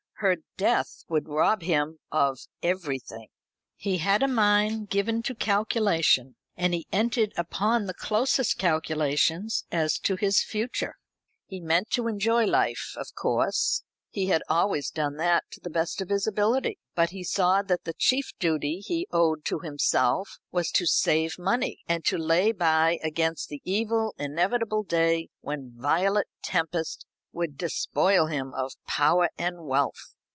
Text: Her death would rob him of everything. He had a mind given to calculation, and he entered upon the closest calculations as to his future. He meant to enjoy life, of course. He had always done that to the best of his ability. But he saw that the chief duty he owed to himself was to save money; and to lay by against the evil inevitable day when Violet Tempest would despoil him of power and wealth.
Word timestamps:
Her 0.23 0.37
death 0.55 1.03
would 1.09 1.27
rob 1.27 1.63
him 1.63 1.97
of 2.11 2.41
everything. 2.61 3.29
He 3.75 3.97
had 3.97 4.21
a 4.21 4.27
mind 4.27 4.91
given 4.91 5.23
to 5.23 5.33
calculation, 5.33 6.35
and 6.55 6.75
he 6.75 6.85
entered 6.91 7.33
upon 7.37 7.85
the 7.87 7.95
closest 7.95 8.59
calculations 8.59 9.65
as 9.71 9.97
to 10.01 10.15
his 10.17 10.43
future. 10.43 10.93
He 11.47 11.59
meant 11.59 11.89
to 11.93 12.07
enjoy 12.07 12.45
life, 12.45 12.93
of 12.97 13.15
course. 13.15 13.81
He 14.11 14.27
had 14.27 14.43
always 14.47 14.91
done 14.91 15.17
that 15.17 15.45
to 15.53 15.59
the 15.59 15.69
best 15.71 16.01
of 16.01 16.09
his 16.09 16.27
ability. 16.27 16.77
But 16.93 17.09
he 17.09 17.23
saw 17.23 17.63
that 17.63 17.85
the 17.85 17.93
chief 17.95 18.29
duty 18.37 18.77
he 18.77 19.07
owed 19.11 19.43
to 19.45 19.61
himself 19.61 20.37
was 20.51 20.69
to 20.73 20.85
save 20.85 21.39
money; 21.39 21.79
and 21.87 22.05
to 22.05 22.17
lay 22.19 22.51
by 22.51 22.99
against 23.01 23.49
the 23.49 23.59
evil 23.65 24.13
inevitable 24.19 24.83
day 24.83 25.29
when 25.39 25.73
Violet 25.75 26.27
Tempest 26.43 27.07
would 27.33 27.57
despoil 27.57 28.25
him 28.25 28.51
of 28.55 28.73
power 28.87 29.29
and 29.37 29.55
wealth. 29.65 30.15